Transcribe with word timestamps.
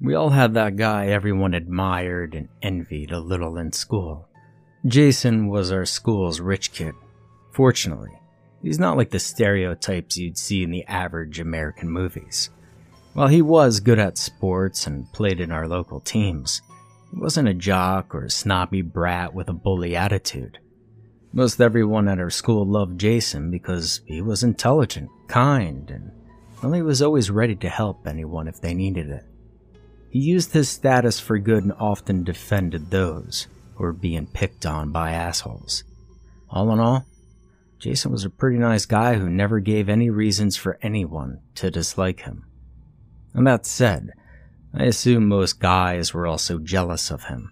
We 0.00 0.14
all 0.14 0.30
had 0.30 0.54
that 0.54 0.76
guy 0.76 1.08
everyone 1.08 1.54
admired 1.54 2.34
and 2.34 2.48
envied 2.62 3.10
a 3.10 3.18
little 3.18 3.56
in 3.56 3.72
school. 3.72 4.28
Jason 4.86 5.48
was 5.48 5.72
our 5.72 5.84
school's 5.84 6.40
rich 6.40 6.72
kid. 6.72 6.94
Fortunately, 7.52 8.12
he's 8.62 8.78
not 8.78 8.96
like 8.96 9.10
the 9.10 9.18
stereotypes 9.18 10.16
you'd 10.16 10.38
see 10.38 10.62
in 10.62 10.70
the 10.70 10.86
average 10.86 11.40
American 11.40 11.90
movies. 11.90 12.50
While 13.12 13.26
he 13.26 13.42
was 13.42 13.80
good 13.80 13.98
at 13.98 14.18
sports 14.18 14.86
and 14.86 15.12
played 15.12 15.40
in 15.40 15.50
our 15.50 15.66
local 15.66 15.98
teams, 15.98 16.62
he 17.10 17.18
wasn't 17.18 17.48
a 17.48 17.54
jock 17.54 18.14
or 18.14 18.26
a 18.26 18.30
snobby 18.30 18.82
brat 18.82 19.34
with 19.34 19.48
a 19.48 19.52
bully 19.52 19.96
attitude. 19.96 20.58
Most 21.32 21.60
everyone 21.60 22.06
at 22.06 22.20
our 22.20 22.30
school 22.30 22.64
loved 22.64 23.00
Jason 23.00 23.50
because 23.50 24.02
he 24.06 24.22
was 24.22 24.44
intelligent, 24.44 25.10
kind, 25.26 25.90
and 25.90 26.12
well, 26.62 26.72
he 26.72 26.82
was 26.82 27.02
always 27.02 27.32
ready 27.32 27.56
to 27.56 27.68
help 27.68 28.06
anyone 28.06 28.46
if 28.46 28.60
they 28.60 28.74
needed 28.74 29.08
it. 29.10 29.24
He 30.10 30.20
used 30.20 30.52
his 30.52 30.68
status 30.68 31.20
for 31.20 31.38
good 31.38 31.64
and 31.64 31.72
often 31.72 32.24
defended 32.24 32.90
those 32.90 33.46
who 33.74 33.84
were 33.84 33.92
being 33.92 34.26
picked 34.26 34.64
on 34.64 34.90
by 34.90 35.12
assholes. 35.12 35.84
All 36.50 36.72
in 36.72 36.80
all, 36.80 37.06
Jason 37.78 38.10
was 38.10 38.24
a 38.24 38.30
pretty 38.30 38.58
nice 38.58 38.86
guy 38.86 39.14
who 39.14 39.28
never 39.28 39.60
gave 39.60 39.88
any 39.88 40.10
reasons 40.10 40.56
for 40.56 40.78
anyone 40.82 41.40
to 41.54 41.70
dislike 41.70 42.20
him. 42.20 42.44
And 43.34 43.46
that 43.46 43.66
said, 43.66 44.10
I 44.74 44.84
assume 44.84 45.28
most 45.28 45.60
guys 45.60 46.12
were 46.12 46.26
also 46.26 46.58
jealous 46.58 47.10
of 47.10 47.24
him. 47.24 47.50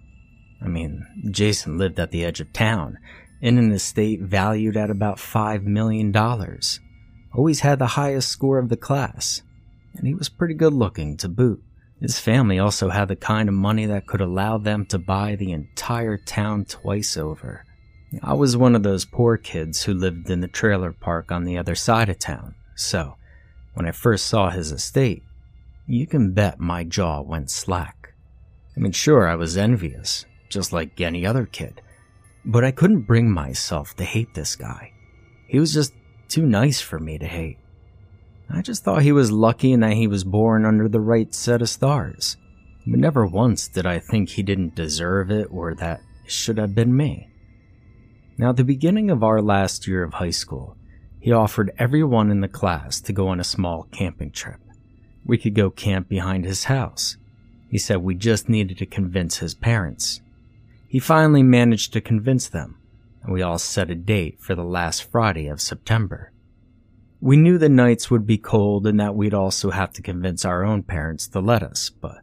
I 0.61 0.69
mean, 0.69 1.07
Jason 1.31 1.79
lived 1.79 2.01
at 2.01 2.11
the 2.11 2.25
edge 2.25 2.41
of 2.41 2.53
town, 2.53 2.99
in 3.41 3.59
an 3.59 3.71
estate 3.71 4.23
valued 4.23 4.77
at 4.77 4.91
about 4.91 5.19
$5 5.19 5.63
million. 5.65 6.15
Always 7.35 7.61
had 7.61 7.79
the 7.79 7.87
highest 7.87 8.31
score 8.31 8.59
of 8.59 8.71
the 8.71 8.77
class, 8.77 9.43
and 9.95 10.07
he 10.07 10.15
was 10.15 10.29
pretty 10.29 10.55
good 10.55 10.73
looking 10.73 11.17
to 11.19 11.29
boot. 11.29 11.63
His 12.01 12.19
family 12.19 12.59
also 12.59 12.91
had 12.91 13.09
the 13.09 13.17
kind 13.17 13.49
of 13.49 13.55
money 13.55 13.87
that 13.87 14.07
could 14.07 14.21
allow 14.21 14.59
them 14.59 14.85
to 14.87 14.99
buy 14.99 15.35
the 15.35 15.53
entire 15.53 16.19
town 16.19 16.67
twice 16.67 17.17
over. 17.17 17.65
I 18.23 18.35
was 18.35 18.57
one 18.57 18.77
of 18.77 18.83
those 18.83 19.05
poor 19.05 19.37
kids 19.37 19.83
who 19.83 19.95
lived 19.95 20.31
in 20.31 20.41
the 20.41 20.49
trailer 20.49 20.93
park 20.93 21.33
on 21.33 21.45
the 21.45 21.59
other 21.59 21.75
side 21.75 22.09
of 22.09 22.19
town, 22.19 22.55
so 22.75 23.17
when 23.75 23.87
I 23.87 23.93
first 23.93 24.27
saw 24.27 24.51
his 24.51 24.73
estate, 24.73 25.23
you 25.87 26.07
can 26.07 26.33
bet 26.33 26.61
my 26.61 26.85
jaw 26.85 27.21
went 27.23 27.51
slack. 27.51 28.15
I 28.77 28.81
mean, 28.81 28.93
sure, 28.93 29.27
I 29.27 29.35
was 29.35 29.57
envious, 29.57 30.27
just 30.49 30.73
like 30.73 31.01
any 31.01 31.25
other 31.25 31.47
kid, 31.47 31.81
but 32.45 32.65
I 32.65 32.71
couldn't 32.71 33.03
bring 33.03 33.31
myself 33.31 33.97
to 33.97 34.05
hate 34.05 34.35
this 34.35 34.55
guy. 34.55 34.93
He 35.49 35.59
was 35.59 35.73
just 35.73 35.93
too 36.29 36.47
nice 36.47 36.81
for 36.81 36.99
me 36.99 37.19
to 37.19 37.27
hate. 37.27 37.59
I 38.49 38.63
just 38.63 38.85
thought 38.85 39.03
he 39.03 39.13
was 39.13 39.33
lucky 39.33 39.73
in 39.73 39.81
that 39.81 39.95
he 39.95 40.07
was 40.07 40.25
born 40.25 40.65
under 40.65 40.89
the 40.89 41.01
right 41.01 41.35
set 41.35 41.63
of 41.63 41.69
stars. 41.69 42.37
But 42.87 43.01
never 43.01 43.27
once 43.27 43.67
did 43.69 43.87
I 43.87 43.99
think 43.99 44.29
he 44.29 44.43
didn't 44.43 44.77
deserve 44.77 45.31
it 45.31 45.49
or 45.51 45.75
that 45.75 46.01
it 46.25 46.31
should 46.31 46.59
have 46.59 46.75
been 46.75 46.97
me. 46.97 47.31
Now, 48.39 48.51
at 48.51 48.57
the 48.57 48.65
beginning 48.65 49.11
of 49.11 49.25
our 49.25 49.41
last 49.41 49.89
year 49.89 50.03
of 50.03 50.15
high 50.15 50.31
school, 50.31 50.77
he 51.19 51.33
offered 51.33 51.73
everyone 51.79 52.31
in 52.31 52.41
the 52.41 52.49
class 52.49 53.01
to 53.01 53.13
go 53.13 53.29
on 53.29 53.41
a 53.41 53.45
small 53.45 53.89
camping 53.91 54.31
trip. 54.31 54.61
We 55.25 55.39
could 55.39 55.55
go 55.55 55.71
camp 55.71 56.09
behind 56.09 56.45
his 56.45 56.65
house. 56.65 57.17
He 57.69 57.79
said 57.79 57.99
we 57.99 58.15
just 58.15 58.49
needed 58.49 58.79
to 58.79 58.87
convince 58.87 59.39
his 59.39 59.55
parents. 59.55 60.21
He 60.87 61.01
finally 61.01 61.43
managed 61.43 61.93
to 61.95 62.01
convince 62.01 62.49
them, 62.49 62.79
and 63.25 63.33
we 63.33 63.43
all 63.43 63.59
set 63.59 63.91
a 63.91 63.97
date 63.97 64.39
for 64.39 64.55
the 64.55 64.63
last 64.63 65.11
Friday 65.11 65.49
of 65.49 65.61
September. 65.61 66.31
We 67.21 67.37
knew 67.37 67.57
the 67.57 67.69
nights 67.69 68.11
would 68.11 68.27
be 68.27 68.39
cold 68.39 68.87
and 68.87 69.01
that 69.01 69.15
we'd 69.15 69.35
also 69.35 69.71
have 69.71 69.93
to 69.95 70.03
convince 70.03 70.45
our 70.45 70.65
own 70.65 70.83
parents 70.83 71.27
to 71.29 71.41
let 71.41 71.63
us, 71.63 71.89
but 71.89 72.19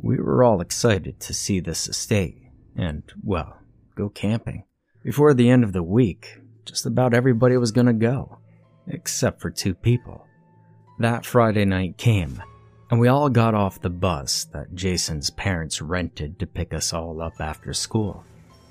we 0.00 0.16
were 0.16 0.42
all 0.42 0.60
excited 0.60 1.20
to 1.20 1.34
see 1.34 1.60
this 1.60 1.88
estate 1.88 2.38
and, 2.76 3.02
well, 3.22 3.58
go 3.94 4.08
camping. 4.08 4.64
Before 5.04 5.34
the 5.34 5.50
end 5.50 5.64
of 5.64 5.72
the 5.72 5.82
week, 5.82 6.38
just 6.64 6.86
about 6.86 7.12
everybody 7.12 7.56
was 7.56 7.72
going 7.72 7.86
to 7.86 7.92
go, 7.92 8.38
except 8.86 9.40
for 9.40 9.50
two 9.50 9.74
people. 9.74 10.26
That 10.98 11.26
Friday 11.26 11.64
night 11.64 11.98
came, 11.98 12.42
and 12.90 13.00
we 13.00 13.08
all 13.08 13.28
got 13.28 13.54
off 13.54 13.80
the 13.80 13.90
bus 13.90 14.44
that 14.52 14.74
Jason's 14.74 15.30
parents 15.30 15.82
rented 15.82 16.38
to 16.38 16.46
pick 16.46 16.72
us 16.72 16.92
all 16.92 17.20
up 17.20 17.34
after 17.40 17.72
school. 17.74 18.24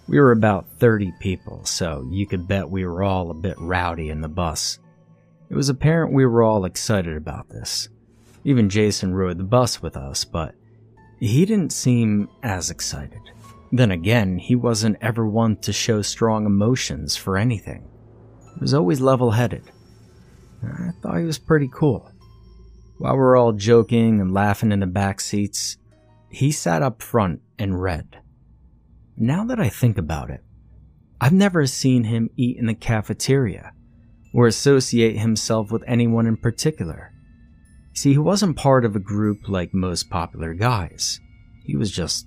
We 0.07 0.19
were 0.19 0.31
about 0.31 0.67
30 0.79 1.13
people, 1.19 1.65
so 1.65 2.07
you 2.09 2.25
could 2.25 2.47
bet 2.47 2.69
we 2.69 2.85
were 2.85 3.03
all 3.03 3.29
a 3.29 3.35
bit 3.35 3.55
rowdy 3.59 4.09
in 4.09 4.21
the 4.21 4.27
bus. 4.27 4.79
It 5.51 5.55
was 5.57 5.67
apparent 5.67 6.13
we 6.13 6.25
were 6.25 6.43
all 6.43 6.63
excited 6.63 7.17
about 7.17 7.49
this. 7.49 7.89
Even 8.45 8.69
Jason 8.69 9.13
rode 9.13 9.37
the 9.37 9.43
bus 9.43 9.81
with 9.81 9.97
us, 9.97 10.23
but 10.23 10.55
he 11.19 11.45
didn't 11.45 11.73
seem 11.73 12.29
as 12.41 12.69
excited. 12.69 13.19
Then 13.69 13.91
again, 13.91 14.37
he 14.37 14.55
wasn't 14.55 14.97
ever 15.01 15.27
one 15.27 15.57
to 15.57 15.73
show 15.73 16.03
strong 16.03 16.45
emotions 16.45 17.17
for 17.17 17.37
anything. 17.37 17.85
He 18.53 18.61
was 18.61 18.73
always 18.73 19.01
level 19.01 19.31
headed. 19.31 19.63
I 20.63 20.91
thought 21.01 21.17
he 21.17 21.25
was 21.25 21.37
pretty 21.37 21.69
cool. 21.73 22.09
While 22.97 23.15
we 23.15 23.19
were 23.19 23.35
all 23.35 23.51
joking 23.51 24.21
and 24.21 24.33
laughing 24.33 24.71
in 24.71 24.79
the 24.79 24.87
back 24.87 25.19
seats, 25.19 25.75
he 26.29 26.53
sat 26.53 26.81
up 26.81 27.01
front 27.01 27.41
and 27.59 27.81
read. 27.81 28.21
Now 29.17 29.43
that 29.43 29.59
I 29.59 29.67
think 29.67 29.97
about 29.97 30.29
it, 30.29 30.45
I've 31.19 31.33
never 31.33 31.65
seen 31.67 32.05
him 32.05 32.29
eat 32.37 32.55
in 32.55 32.67
the 32.67 32.73
cafeteria 32.73 33.73
or 34.33 34.47
associate 34.47 35.17
himself 35.17 35.71
with 35.71 35.83
anyone 35.87 36.27
in 36.27 36.37
particular. 36.37 37.11
See, 37.93 38.13
he 38.13 38.17
wasn't 38.17 38.57
part 38.57 38.85
of 38.85 38.95
a 38.95 38.99
group 38.99 39.49
like 39.49 39.73
most 39.73 40.09
popular 40.09 40.53
guys. 40.53 41.19
He 41.65 41.75
was 41.75 41.91
just 41.91 42.25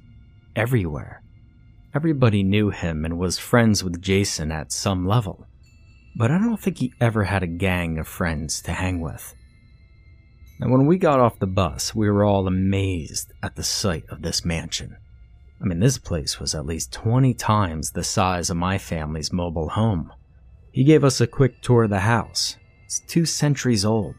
everywhere. 0.54 1.22
Everybody 1.94 2.42
knew 2.42 2.70
him 2.70 3.04
and 3.04 3.18
was 3.18 3.38
friends 3.38 3.82
with 3.82 4.02
Jason 4.02 4.50
at 4.50 4.72
some 4.72 5.06
level, 5.06 5.46
but 6.16 6.30
I 6.30 6.38
don't 6.38 6.60
think 6.60 6.78
he 6.78 6.92
ever 7.00 7.24
had 7.24 7.42
a 7.42 7.48
gang 7.48 7.98
of 7.98 8.08
friends 8.08 8.60
to 8.62 8.72
hang 8.72 9.00
with. 9.00 9.34
And 10.60 10.70
when 10.70 10.86
we 10.86 10.98
got 10.98 11.20
off 11.20 11.38
the 11.38 11.46
bus, 11.46 11.94
we 11.94 12.10
were 12.10 12.24
all 12.24 12.46
amazed 12.46 13.32
at 13.42 13.56
the 13.56 13.62
sight 13.62 14.04
of 14.08 14.22
this 14.22 14.44
mansion. 14.44 14.96
I 15.60 15.66
mean, 15.66 15.80
this 15.80 15.98
place 15.98 16.38
was 16.38 16.54
at 16.54 16.66
least 16.66 16.92
20 16.92 17.32
times 17.34 17.92
the 17.92 18.04
size 18.04 18.50
of 18.50 18.56
my 18.56 18.76
family's 18.76 19.32
mobile 19.32 19.70
home. 19.70 20.12
He 20.74 20.82
gave 20.82 21.04
us 21.04 21.20
a 21.20 21.28
quick 21.28 21.62
tour 21.62 21.84
of 21.84 21.90
the 21.90 22.00
house. 22.00 22.56
It's 22.84 22.98
two 22.98 23.26
centuries 23.26 23.84
old, 23.84 24.16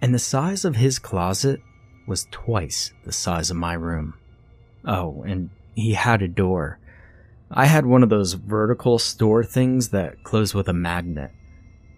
and 0.00 0.14
the 0.14 0.18
size 0.18 0.64
of 0.64 0.76
his 0.76 0.98
closet 0.98 1.60
was 2.06 2.26
twice 2.30 2.90
the 3.04 3.12
size 3.12 3.50
of 3.50 3.58
my 3.58 3.74
room. 3.74 4.14
Oh, 4.86 5.22
and 5.24 5.50
he 5.74 5.92
had 5.92 6.22
a 6.22 6.28
door. 6.28 6.78
I 7.50 7.66
had 7.66 7.84
one 7.84 8.02
of 8.02 8.08
those 8.08 8.32
vertical 8.32 8.98
store 8.98 9.44
things 9.44 9.90
that 9.90 10.24
close 10.24 10.54
with 10.54 10.68
a 10.70 10.72
magnet. 10.72 11.32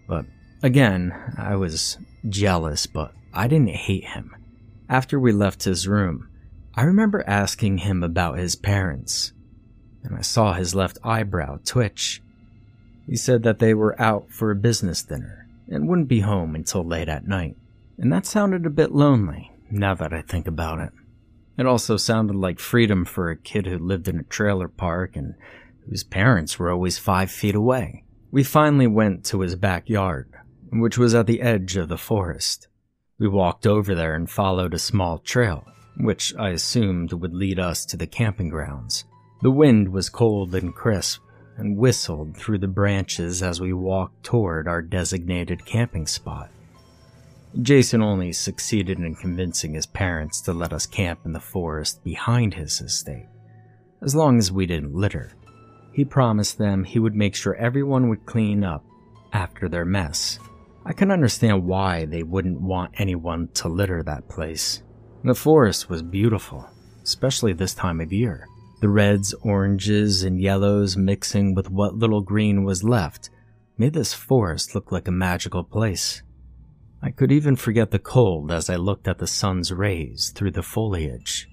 But 0.05 0.25
again, 0.61 1.13
I 1.37 1.55
was 1.55 1.97
jealous, 2.27 2.85
but 2.87 3.13
I 3.33 3.47
didn't 3.47 3.69
hate 3.69 4.03
him. 4.03 4.35
After 4.89 5.17
we 5.17 5.31
left 5.31 5.63
his 5.63 5.87
room, 5.87 6.27
I 6.75 6.83
remember 6.83 7.23
asking 7.25 7.77
him 7.77 8.03
about 8.03 8.37
his 8.37 8.57
parents, 8.57 9.31
and 10.03 10.13
I 10.13 10.21
saw 10.23 10.51
his 10.51 10.75
left 10.75 10.97
eyebrow 11.05 11.59
twitch. 11.63 12.21
He 13.07 13.15
said 13.15 13.43
that 13.43 13.59
they 13.59 13.73
were 13.73 13.99
out 14.01 14.31
for 14.31 14.51
a 14.51 14.55
business 14.55 15.03
dinner 15.03 15.47
and 15.69 15.87
wouldn't 15.87 16.07
be 16.07 16.21
home 16.21 16.55
until 16.55 16.83
late 16.83 17.09
at 17.09 17.27
night. 17.27 17.57
And 17.97 18.11
that 18.11 18.25
sounded 18.25 18.65
a 18.65 18.71
bit 18.71 18.91
lonely, 18.91 19.51
now 19.69 19.93
that 19.95 20.13
I 20.13 20.21
think 20.21 20.47
about 20.47 20.79
it. 20.79 20.91
It 21.57 21.65
also 21.65 21.97
sounded 21.97 22.35
like 22.35 22.59
freedom 22.59 23.05
for 23.05 23.29
a 23.29 23.37
kid 23.37 23.67
who 23.67 23.77
lived 23.77 24.07
in 24.07 24.19
a 24.19 24.23
trailer 24.23 24.67
park 24.67 25.15
and 25.15 25.35
whose 25.87 26.03
parents 26.03 26.57
were 26.57 26.71
always 26.71 26.97
five 26.97 27.29
feet 27.29 27.55
away. 27.55 28.03
We 28.31 28.43
finally 28.43 28.87
went 28.87 29.25
to 29.25 29.41
his 29.41 29.55
backyard, 29.55 30.33
which 30.71 30.97
was 30.97 31.13
at 31.13 31.27
the 31.27 31.41
edge 31.41 31.77
of 31.77 31.89
the 31.89 31.97
forest. 31.97 32.67
We 33.19 33.27
walked 33.27 33.67
over 33.67 33.93
there 33.93 34.15
and 34.15 34.29
followed 34.29 34.73
a 34.73 34.79
small 34.79 35.19
trail, 35.19 35.67
which 35.97 36.33
I 36.35 36.49
assumed 36.49 37.13
would 37.13 37.33
lead 37.33 37.59
us 37.59 37.85
to 37.85 37.97
the 37.97 38.07
camping 38.07 38.49
grounds. 38.49 39.05
The 39.43 39.51
wind 39.51 39.89
was 39.89 40.09
cold 40.09 40.55
and 40.55 40.73
crisp, 40.73 41.21
and 41.57 41.77
whistled 41.77 42.35
through 42.35 42.57
the 42.57 42.67
branches 42.67 43.43
as 43.43 43.61
we 43.61 43.73
walked 43.73 44.23
toward 44.23 44.67
our 44.67 44.81
designated 44.81 45.65
camping 45.65 46.07
spot. 46.07 46.49
Jason 47.61 48.01
only 48.01 48.33
succeeded 48.33 48.97
in 48.97 49.13
convincing 49.13 49.75
his 49.75 49.85
parents 49.85 50.41
to 50.41 50.53
let 50.53 50.73
us 50.73 50.87
camp 50.87 51.19
in 51.23 51.33
the 51.33 51.39
forest 51.39 52.03
behind 52.03 52.55
his 52.55 52.81
estate, 52.81 53.27
as 54.01 54.15
long 54.15 54.39
as 54.39 54.51
we 54.51 54.65
didn't 54.65 54.95
litter. 54.95 55.33
He 55.93 56.03
promised 56.03 56.57
them 56.57 56.83
he 56.83 56.97
would 56.97 57.13
make 57.13 57.35
sure 57.35 57.53
everyone 57.55 58.09
would 58.09 58.25
clean 58.25 58.63
up 58.63 58.83
after 59.31 59.69
their 59.69 59.85
mess. 59.85 60.39
I 60.85 60.93
can 60.93 61.11
understand 61.11 61.65
why 61.65 62.05
they 62.05 62.23
wouldn't 62.23 62.59
want 62.59 62.95
anyone 62.97 63.49
to 63.55 63.69
litter 63.69 64.01
that 64.01 64.27
place. 64.27 64.81
The 65.23 65.35
forest 65.35 65.89
was 65.89 66.01
beautiful, 66.01 66.67
especially 67.03 67.53
this 67.53 67.75
time 67.75 68.01
of 68.01 68.11
year. 68.11 68.47
The 68.83 68.89
reds, 68.89 69.33
oranges, 69.35 70.23
and 70.23 70.41
yellows 70.41 70.97
mixing 70.97 71.55
with 71.55 71.69
what 71.69 71.95
little 71.95 72.19
green 72.19 72.65
was 72.65 72.83
left 72.83 73.29
made 73.77 73.93
this 73.93 74.13
forest 74.13 74.75
look 74.75 74.91
like 74.91 75.07
a 75.07 75.11
magical 75.11 75.63
place. 75.63 76.21
I 77.01 77.11
could 77.11 77.31
even 77.31 77.55
forget 77.55 77.91
the 77.91 77.97
cold 77.97 78.51
as 78.51 78.69
I 78.69 78.75
looked 78.75 79.07
at 79.07 79.19
the 79.19 79.25
sun's 79.25 79.71
rays 79.71 80.33
through 80.35 80.51
the 80.51 80.61
foliage. 80.61 81.47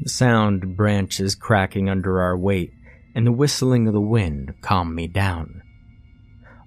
The 0.00 0.08
sound 0.08 0.76
branches 0.76 1.34
cracking 1.34 1.88
under 1.88 2.20
our 2.20 2.38
weight 2.38 2.72
and 3.16 3.26
the 3.26 3.32
whistling 3.32 3.88
of 3.88 3.92
the 3.92 4.00
wind 4.00 4.54
calmed 4.60 4.94
me 4.94 5.08
down. 5.08 5.60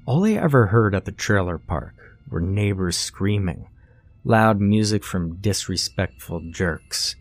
All 0.05 0.25
I 0.25 0.31
ever 0.31 0.65
heard 0.65 0.93
at 0.93 1.05
the 1.05 1.13
trailer 1.13 1.59
park 1.59 1.95
were 2.29 2.41
neighbors 2.41 2.97
screaming, 2.97 3.69
loud 4.25 4.59
music 4.59 5.05
from 5.05 5.37
disrespectful 5.37 6.41
jerks, 6.51 7.15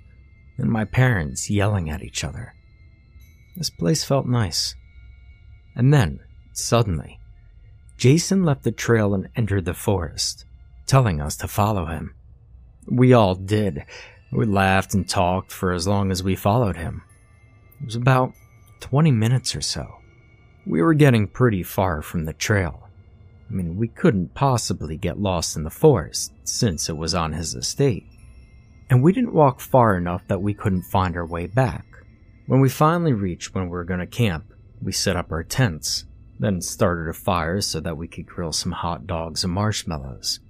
and 0.59 0.71
my 0.71 0.85
parents 0.85 1.51
yelling 1.51 1.91
at 1.91 2.03
each 2.03 2.25
other. 2.25 2.55
This 3.57 3.71
place 3.71 4.05
felt 4.05 4.27
nice. 4.27 4.75
And 5.77 5.93
then, 5.93 6.21
suddenly, 6.53 7.19
Jason 7.97 8.45
left 8.45 8.65
the 8.65 8.73
trail 8.73 9.15
and 9.15 9.29
entered 9.37 9.65
the 9.65 9.75
forest, 9.75 10.45
telling 10.87 11.21
us 11.21 11.37
to 11.39 11.49
follow 11.49 11.87
him. 11.87 12.15
We 12.87 13.13
all 13.13 13.35
did. 13.35 13.85
We 14.33 14.47
laughed 14.47 14.95
and 14.95 15.09
talked 15.09 15.53
for 15.53 15.73
as 15.73 15.87
long 15.87 16.11
as 16.11 16.23
we 16.23 16.37
followed 16.37 16.77
him. 16.77 17.03
It 17.81 17.87
was 17.87 17.97
about 17.97 18.33
20 18.81 19.11
minutes 19.13 19.55
or 19.55 19.61
so. 19.61 19.97
We 20.67 20.83
were 20.83 20.95
getting 20.95 21.29
pretty 21.29 21.63
far 21.63 22.03
from 22.03 22.25
the 22.25 22.33
trail. 22.33 22.89
I 23.49 23.53
mean, 23.53 23.77
we 23.77 23.89
couldn't 23.89 24.35
possibly 24.35 24.97
get 24.97 25.21
lost 25.21 25.57
in 25.57 25.65
the 25.65 25.71
forest 25.71 26.33
since 26.45 26.89
it 26.89 26.97
was 26.97 27.15
on 27.15 27.33
his 27.33 27.55
estate. 27.55 28.07
And 28.91 29.03
we 29.03 29.13
didn't 29.13 29.33
walk 29.33 29.61
far 29.61 29.97
enough 29.97 30.27
that 30.29 30.43
we 30.43 30.55
couldn't 30.55 30.83
find 30.83 31.17
our 31.17 31.27
way 31.27 31.47
back. 31.47 31.85
When 32.47 32.61
we 32.61 32.69
finally 32.69 33.13
reached 33.13 33.55
when 33.55 33.65
we 33.65 33.71
were 33.71 33.85
going 33.85 34.01
to 34.01 34.07
camp, 34.07 34.53
we 34.83 34.93
set 34.93 35.17
up 35.17 35.33
our 35.33 35.43
tents, 35.43 36.05
then 36.39 36.61
started 36.61 37.09
a 37.09 37.15
fire 37.15 37.61
so 37.61 37.81
that 37.81 37.97
we 37.97 38.07
could 38.07 38.27
grill 38.27 38.53
some 38.53 38.73
hot 38.73 39.07
dogs 39.07 39.45
and 39.45 39.53
marshmallows. 39.53 40.41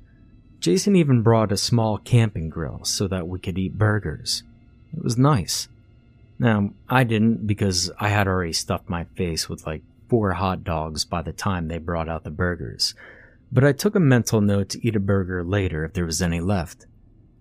Jason 0.59 0.97
even 0.97 1.23
brought 1.23 1.53
a 1.53 1.57
small 1.57 1.99
camping 1.99 2.49
grill 2.49 2.85
so 2.85 3.07
that 3.07 3.29
we 3.29 3.39
could 3.39 3.59
eat 3.59 3.79
burgers. 3.79 4.43
It 4.97 5.05
was 5.05 5.19
nice. 5.19 5.69
Now, 6.39 6.71
I 6.89 7.05
didn't 7.05 7.47
because 7.47 7.91
I 8.01 8.09
had 8.09 8.27
already 8.27 8.55
stuffed 8.55 8.89
my 8.89 9.05
face 9.15 9.49
with 9.49 9.67
like 9.67 9.83
four 10.09 10.33
hot 10.33 10.65
dogs 10.65 11.05
by 11.05 11.23
the 11.23 11.33
time 11.33 11.69
they 11.69 11.79
brought 11.79 12.09
out 12.09 12.25
the 12.25 12.31
burgers, 12.31 12.95
but 13.53 13.65
I 13.65 13.73
took 13.73 13.95
a 13.95 14.01
mental 14.01 14.41
note 14.41 14.71
to 14.71 14.87
eat 14.87 14.97
a 14.97 15.01
burger 15.01 15.45
later 15.45 15.85
if 15.85 15.93
there 15.93 16.07
was 16.07 16.21
any 16.21 16.41
left. 16.41 16.87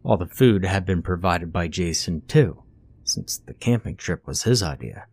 All 0.03 0.17
the 0.17 0.25
food 0.25 0.65
had 0.65 0.85
been 0.85 1.01
provided 1.01 1.53
by 1.53 1.69
Jason 1.69 2.21
too, 2.27 2.63
since 3.03 3.37
the 3.37 3.53
camping 3.53 3.95
trip 3.95 4.27
was 4.27 4.43
his 4.43 4.61
idea. 4.61 5.05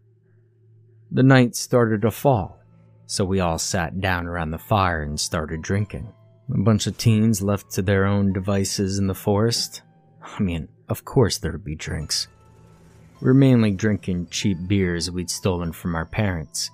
The 1.12 1.22
night 1.22 1.54
started 1.54 2.02
to 2.02 2.10
fall, 2.10 2.58
so 3.06 3.24
we 3.24 3.40
all 3.40 3.58
sat 3.58 4.00
down 4.00 4.26
around 4.26 4.50
the 4.50 4.58
fire 4.58 5.02
and 5.02 5.18
started 5.18 5.62
drinking. 5.62 6.12
A 6.52 6.58
bunch 6.58 6.86
of 6.88 6.98
teens 6.98 7.40
left 7.40 7.70
to 7.72 7.82
their 7.82 8.04
own 8.04 8.32
devices 8.32 8.98
in 8.98 9.06
the 9.06 9.14
forest. 9.14 9.82
I 10.22 10.42
mean, 10.42 10.68
of 10.88 11.04
course 11.04 11.38
there'd 11.38 11.64
be 11.64 11.76
drinks. 11.76 12.26
We 13.20 13.26
were 13.26 13.34
mainly 13.34 13.70
drinking 13.70 14.28
cheap 14.30 14.58
beers 14.66 15.10
we'd 15.10 15.30
stolen 15.30 15.72
from 15.72 15.94
our 15.94 16.06
parents, 16.06 16.70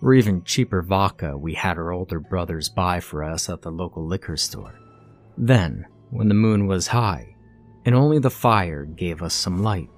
or 0.00 0.14
even 0.14 0.44
cheaper 0.44 0.80
vodka 0.80 1.36
we 1.36 1.54
had 1.54 1.76
our 1.76 1.92
older 1.92 2.20
brothers 2.20 2.68
buy 2.68 3.00
for 3.00 3.22
us 3.22 3.50
at 3.50 3.60
the 3.60 3.70
local 3.70 4.06
liquor 4.06 4.36
store. 4.36 4.78
Then, 5.36 5.86
when 6.10 6.28
the 6.28 6.34
moon 6.34 6.66
was 6.66 6.86
high, 6.86 7.34
and 7.84 7.94
only 7.94 8.18
the 8.18 8.30
fire 8.30 8.84
gave 8.84 9.22
us 9.22 9.34
some 9.34 9.62
light, 9.62 9.88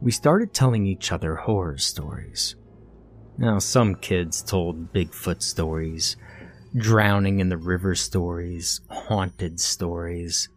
we 0.00 0.10
started 0.10 0.52
telling 0.52 0.86
each 0.86 1.12
other 1.12 1.36
horror 1.36 1.78
stories. 1.78 2.56
Now, 3.38 3.58
some 3.58 3.96
kids 3.96 4.42
told 4.42 4.92
Bigfoot 4.92 5.42
stories, 5.42 6.16
drowning 6.76 7.40
in 7.40 7.48
the 7.48 7.56
river 7.56 7.94
stories, 7.94 8.80
haunted 8.88 9.58
stories. 9.60 10.48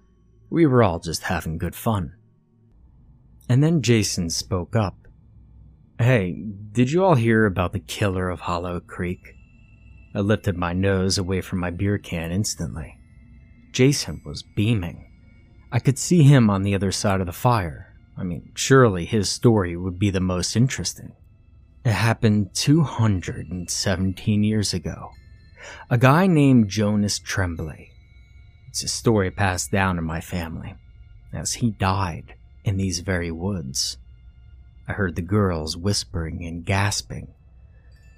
We 0.49 0.65
were 0.65 0.83
all 0.83 0.99
just 0.99 1.23
having 1.23 1.57
good 1.57 1.75
fun. 1.75 2.13
And 3.49 3.63
then 3.63 3.81
Jason 3.81 4.29
spoke 4.29 4.75
up. 4.75 4.95
Hey, 5.99 6.37
did 6.71 6.91
you 6.91 7.03
all 7.03 7.15
hear 7.15 7.45
about 7.45 7.73
the 7.73 7.79
killer 7.79 8.29
of 8.29 8.41
Hollow 8.41 8.79
Creek? 8.79 9.33
I 10.13 10.19
lifted 10.19 10.55
my 10.55 10.73
nose 10.73 11.17
away 11.17 11.41
from 11.41 11.59
my 11.59 11.71
beer 11.71 11.97
can 11.97 12.31
instantly. 12.31 12.99
Jason 13.71 14.21
was 14.25 14.43
beaming. 14.43 15.06
I 15.71 15.79
could 15.79 15.97
see 15.97 16.23
him 16.23 16.49
on 16.49 16.63
the 16.63 16.75
other 16.75 16.91
side 16.91 17.19
of 17.19 17.27
the 17.27 17.33
fire. 17.33 17.93
I 18.17 18.23
mean, 18.23 18.51
surely 18.55 19.05
his 19.05 19.29
story 19.29 19.75
would 19.75 19.99
be 19.99 20.09
the 20.09 20.19
most 20.19 20.55
interesting. 20.55 21.13
It 21.85 21.91
happened 21.91 22.53
217 22.53 24.43
years 24.43 24.73
ago 24.73 25.11
a 25.89 25.97
guy 25.97 26.27
named 26.27 26.69
Jonas 26.69 27.19
Tremblay. 27.19 27.89
It's 28.69 28.83
a 28.83 28.87
story 28.87 29.31
passed 29.31 29.71
down 29.71 29.97
in 29.97 30.03
my 30.03 30.21
family, 30.21 30.75
as 31.33 31.55
he 31.55 31.71
died 31.71 32.35
in 32.63 32.77
these 32.77 32.99
very 32.99 33.31
woods. 33.31 33.97
I 34.87 34.93
heard 34.93 35.15
the 35.15 35.21
girls 35.21 35.75
whispering 35.75 36.45
and 36.45 36.65
gasping, 36.65 37.33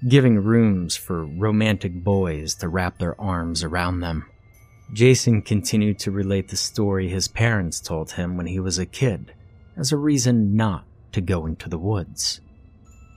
giving 0.08 0.38
rooms 0.38 0.96
for 0.96 1.24
romantic 1.26 2.04
boys 2.04 2.54
to 2.56 2.68
wrap 2.68 2.98
their 2.98 3.20
arms 3.20 3.64
around 3.64 4.00
them. 4.00 4.29
Jason 4.92 5.40
continued 5.40 5.98
to 6.00 6.10
relate 6.10 6.48
the 6.48 6.56
story 6.56 7.08
his 7.08 7.28
parents 7.28 7.80
told 7.80 8.12
him 8.12 8.36
when 8.36 8.46
he 8.46 8.58
was 8.58 8.78
a 8.78 8.86
kid 8.86 9.32
as 9.76 9.92
a 9.92 9.96
reason 9.96 10.56
not 10.56 10.84
to 11.12 11.20
go 11.20 11.46
into 11.46 11.68
the 11.68 11.78
woods. 11.78 12.40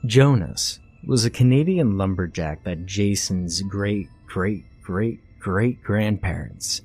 Jonas 0.05 0.79
was 1.05 1.25
a 1.25 1.31
Canadian 1.31 1.97
lumberjack 1.97 2.63
that 2.63 2.85
Jason's 2.85 3.61
great 3.63 4.07
great 4.27 4.65
great 4.83 5.19
great 5.39 5.83
grandparents 5.83 6.81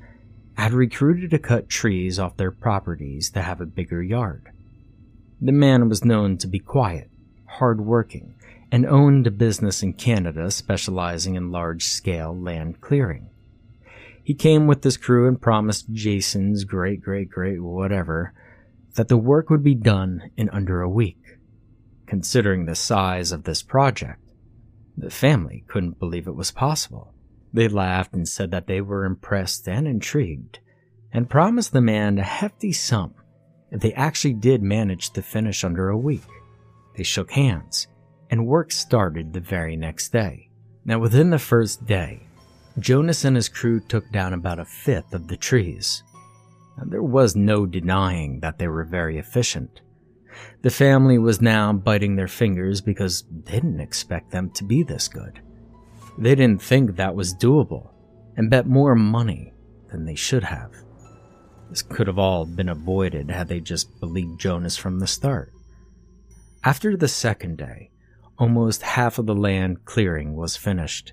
had 0.56 0.73
recruited 0.73 1.31
to 1.31 1.38
cut 1.38 1.69
trees 1.69 2.19
off 2.19 2.37
their 2.37 2.50
properties 2.50 3.31
to 3.31 3.43
have 3.43 3.61
a 3.61 3.67
bigger 3.67 4.02
yard. 4.02 4.50
The 5.40 5.52
man 5.52 5.88
was 5.88 6.05
known 6.05 6.37
to 6.38 6.49
be 6.49 6.58
quiet, 6.58 7.08
hard-working, 7.46 8.35
and 8.73 8.85
owned 8.85 9.26
a 9.29 9.31
business 9.31 9.85
in 9.85 9.93
Canada 9.93 10.50
specializing 10.50 11.37
in 11.37 11.52
large-scale 11.52 12.37
land 12.37 12.81
clearing. 12.81 13.29
He 14.29 14.35
came 14.35 14.67
with 14.67 14.85
his 14.85 14.99
crew 14.99 15.27
and 15.27 15.41
promised 15.41 15.91
Jason's 15.91 16.65
great 16.65 17.01
great 17.01 17.31
great 17.31 17.63
whatever 17.63 18.35
that 18.95 19.09
the 19.09 19.17
work 19.17 19.49
would 19.49 19.65
be 19.65 19.75
done 19.75 20.31
in 20.37 20.51
under 20.51 20.83
a 20.83 20.91
week. 20.91 21.39
Considering 22.05 22.67
the 22.67 22.75
size 22.75 23.33
of 23.33 23.45
this 23.45 23.63
project, 23.63 24.21
the 24.99 25.09
family 25.09 25.65
couldn't 25.67 25.99
believe 25.99 26.27
it 26.27 26.37
was 26.37 26.51
possible. 26.51 27.15
They 27.55 27.69
laughed 27.69 28.13
and 28.13 28.29
said 28.29 28.51
that 28.51 28.67
they 28.67 28.83
were 28.83 29.07
impressed 29.07 29.67
and 29.67 29.89
intrigued, 29.89 30.59
and 31.11 31.31
promised 31.31 31.73
the 31.73 31.81
man 31.81 32.19
a 32.19 32.23
hefty 32.23 32.73
sum 32.73 33.14
if 33.71 33.81
they 33.81 33.95
actually 33.95 34.35
did 34.35 34.62
manage 34.62 35.09
to 35.12 35.23
finish 35.23 35.64
under 35.64 35.88
a 35.88 35.97
week. 35.97 36.29
They 36.99 37.02
shook 37.02 37.31
hands, 37.31 37.87
and 38.29 38.47
work 38.47 38.73
started 38.73 39.33
the 39.33 39.41
very 39.41 39.75
next 39.75 40.12
day. 40.12 40.50
Now, 40.85 40.99
within 40.99 41.31
the 41.31 41.38
first 41.38 41.87
day, 41.87 42.27
Jonas 42.78 43.25
and 43.25 43.37
his 43.37 43.49
crew 43.49 43.80
took 43.80 44.11
down 44.12 44.32
about 44.32 44.58
a 44.58 44.64
fifth 44.64 45.12
of 45.12 45.28
the 45.28 45.37
trees. 45.37 46.02
There 46.87 47.02
was 47.02 47.35
no 47.35 47.66
denying 47.66 48.40
that 48.40 48.58
they 48.58 48.68
were 48.68 48.85
very 48.85 49.18
efficient. 49.18 49.80
The 50.62 50.70
family 50.70 51.18
was 51.18 51.40
now 51.40 51.73
biting 51.73 52.14
their 52.14 52.28
fingers 52.28 52.80
because 52.80 53.25
they 53.30 53.52
didn't 53.52 53.80
expect 53.80 54.30
them 54.30 54.50
to 54.50 54.64
be 54.64 54.82
this 54.85 55.08
good. 55.08 55.40
They 56.18 56.35
didn't 56.35 56.62
think 56.62 56.97
that 56.97 57.16
was 57.16 57.35
doable 57.35 57.90
and 58.37 58.50
bet 58.50 58.66
more 58.66 58.94
money 58.94 59.52
than 59.90 60.04
they 60.04 60.14
should 60.14 60.44
have. 60.44 60.73
This 61.70 61.82
could 61.82 62.06
have 62.06 62.18
all 62.18 62.47
been 62.47 62.68
avoided 62.68 63.30
had 63.30 63.49
they 63.49 63.61
just 63.61 63.99
believed 64.00 64.40
Jonas 64.40 64.76
from 64.76 65.00
the 65.00 65.06
start. 65.06 65.52
After 66.64 66.97
the 66.97 67.08
second 67.08 67.58
day, 67.58 67.90
almost 68.38 68.82
half 68.82 69.18
of 69.18 69.26
the 69.26 69.35
land 69.35 69.85
clearing 69.85 70.35
was 70.35 70.56
finished. 70.56 71.12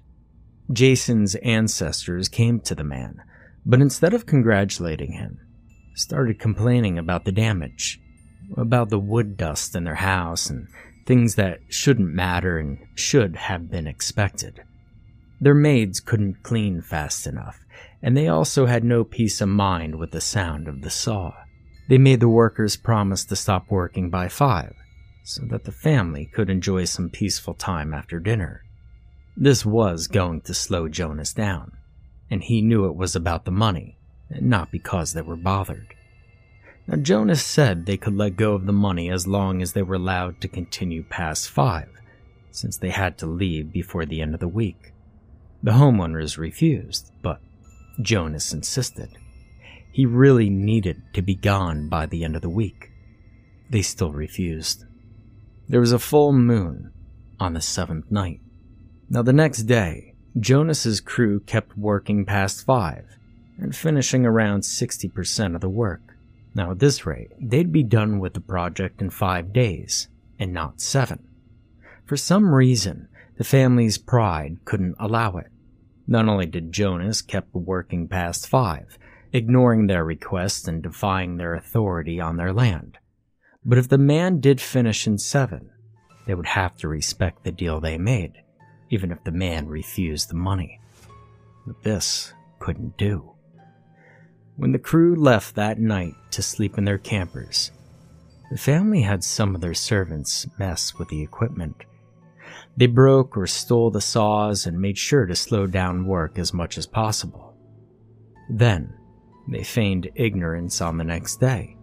Jason's 0.71 1.35
ancestors 1.35 2.27
came 2.27 2.59
to 2.61 2.73
the 2.73 2.83
man, 2.83 3.21
but 3.65 3.81
instead 3.81 4.13
of 4.13 4.25
congratulating 4.25 5.11
him, 5.11 5.39
started 5.93 6.39
complaining 6.39 6.97
about 6.97 7.25
the 7.25 7.31
damage, 7.31 7.99
about 8.57 8.89
the 8.89 8.99
wood 8.99 9.37
dust 9.37 9.75
in 9.75 9.83
their 9.83 9.95
house 9.95 10.49
and 10.49 10.67
things 11.05 11.35
that 11.35 11.59
shouldn't 11.69 12.13
matter 12.13 12.57
and 12.57 12.79
should 12.95 13.35
have 13.35 13.69
been 13.69 13.85
expected. 13.85 14.63
Their 15.39 15.53
maids 15.53 15.99
couldn't 15.99 16.41
clean 16.41 16.81
fast 16.81 17.27
enough, 17.27 17.63
and 18.01 18.17
they 18.17 18.27
also 18.27 18.65
had 18.65 18.83
no 18.83 19.03
peace 19.03 19.41
of 19.41 19.49
mind 19.49 19.99
with 19.99 20.11
the 20.11 20.21
sound 20.21 20.67
of 20.67 20.81
the 20.81 20.89
saw. 20.89 21.33
They 21.89 21.99
made 21.99 22.21
the 22.21 22.29
workers 22.29 22.75
promise 22.75 23.23
to 23.25 23.35
stop 23.35 23.69
working 23.69 24.09
by 24.09 24.29
five, 24.29 24.73
so 25.23 25.43
that 25.51 25.65
the 25.65 25.71
family 25.71 26.25
could 26.25 26.49
enjoy 26.49 26.85
some 26.85 27.09
peaceful 27.11 27.53
time 27.53 27.93
after 27.93 28.19
dinner. 28.19 28.64
This 29.37 29.65
was 29.65 30.07
going 30.07 30.41
to 30.41 30.53
slow 30.53 30.87
Jonas 30.87 31.33
down, 31.33 31.73
and 32.29 32.41
he 32.41 32.61
knew 32.61 32.85
it 32.85 32.95
was 32.95 33.15
about 33.15 33.43
the 33.43 33.51
money, 33.51 33.97
not 34.29 34.71
because 34.71 35.11
they 35.11 35.21
were 35.21 35.35
bothered. 35.35 35.93
Now, 36.87 36.97
Jonas 36.97 37.43
said 37.43 37.85
they 37.85 37.97
could 37.97 38.15
let 38.15 38.37
go 38.37 38.53
of 38.53 38.65
the 38.65 38.73
money 38.73 39.09
as 39.09 39.27
long 39.27 39.61
as 39.61 39.73
they 39.73 39.81
were 39.81 39.95
allowed 39.95 40.39
to 40.41 40.47
continue 40.47 41.03
past 41.03 41.49
five, 41.49 41.89
since 42.51 42.77
they 42.77 42.91
had 42.91 43.17
to 43.17 43.25
leave 43.25 43.73
before 43.73 44.05
the 44.05 44.21
end 44.21 44.33
of 44.33 44.39
the 44.39 44.47
week. 44.47 44.93
The 45.61 45.71
homeowners 45.71 46.37
refused, 46.37 47.11
but 47.21 47.41
Jonas 48.01 48.53
insisted. 48.53 49.17
He 49.91 50.05
really 50.05 50.49
needed 50.49 51.01
to 51.13 51.21
be 51.21 51.35
gone 51.35 51.89
by 51.89 52.05
the 52.05 52.23
end 52.23 52.35
of 52.35 52.41
the 52.41 52.49
week. 52.49 52.91
They 53.69 53.81
still 53.81 54.11
refused. 54.11 54.85
There 55.67 55.79
was 55.79 55.91
a 55.91 55.99
full 55.99 56.31
moon 56.31 56.93
on 57.39 57.53
the 57.53 57.61
seventh 57.61 58.11
night. 58.11 58.39
Now, 59.09 59.21
the 59.21 59.33
next 59.33 59.63
day, 59.63 60.15
Jonas's 60.39 60.99
crew 60.99 61.39
kept 61.39 61.77
working 61.77 62.25
past 62.25 62.65
5 62.65 63.05
and 63.59 63.75
finishing 63.75 64.25
around 64.25 64.61
60% 64.61 65.55
of 65.55 65.61
the 65.61 65.69
work. 65.69 66.01
Now, 66.55 66.71
at 66.71 66.79
this 66.79 67.05
rate, 67.05 67.31
they'd 67.39 67.71
be 67.71 67.83
done 67.83 68.19
with 68.19 68.33
the 68.33 68.41
project 68.41 69.01
in 69.01 69.09
five 69.11 69.53
days, 69.53 70.07
and 70.39 70.53
not 70.53 70.81
seven. 70.81 71.27
For 72.05 72.17
some 72.17 72.53
reason, 72.53 73.07
the 73.37 73.43
family's 73.43 73.97
pride 73.97 74.57
couldn't 74.65 74.95
allow 74.99 75.37
it. 75.37 75.51
Not 76.07 76.27
only 76.27 76.45
did 76.45 76.71
Jonas 76.71 77.21
kept 77.21 77.53
working 77.53 78.07
past 78.07 78.47
five, 78.47 78.97
ignoring 79.31 79.87
their 79.87 80.03
requests 80.03 80.67
and 80.67 80.81
defying 80.81 81.37
their 81.37 81.53
authority 81.53 82.19
on 82.19 82.37
their 82.37 82.53
land, 82.53 82.97
but 83.63 83.77
if 83.77 83.89
the 83.89 83.97
man 83.97 84.39
did 84.39 84.61
finish 84.61 85.05
in 85.05 85.17
seven, 85.17 85.69
they 86.25 86.35
would 86.35 86.47
have 86.47 86.77
to 86.77 86.87
respect 86.87 87.43
the 87.43 87.51
deal 87.51 87.79
they 87.79 87.97
made, 87.97 88.33
even 88.89 89.11
if 89.11 89.23
the 89.23 89.31
man 89.31 89.67
refused 89.67 90.29
the 90.29 90.35
money. 90.35 90.79
But 91.65 91.83
this 91.83 92.33
couldn't 92.59 92.97
do. 92.97 93.31
When 94.57 94.71
the 94.71 94.79
crew 94.79 95.15
left 95.15 95.55
that 95.55 95.79
night 95.79 96.13
to 96.31 96.41
sleep 96.41 96.77
in 96.77 96.85
their 96.85 96.97
campers, 96.97 97.71
the 98.51 98.57
family 98.57 99.01
had 99.01 99.23
some 99.23 99.55
of 99.55 99.61
their 99.61 99.73
servants 99.73 100.47
mess 100.57 100.93
with 100.97 101.09
the 101.09 101.21
equipment. 101.21 101.83
They 102.77 102.87
broke 102.87 103.37
or 103.37 103.47
stole 103.47 103.91
the 103.91 104.01
saws 104.01 104.65
and 104.65 104.79
made 104.79 104.97
sure 104.97 105.25
to 105.25 105.35
slow 105.35 105.67
down 105.67 106.05
work 106.05 106.37
as 106.37 106.53
much 106.53 106.77
as 106.77 106.85
possible. 106.85 107.55
Then, 108.49 108.93
they 109.47 109.63
feigned 109.63 110.11
ignorance 110.15 110.81
on 110.81 110.97
the 110.97 111.03
next 111.03 111.39
day 111.39 111.75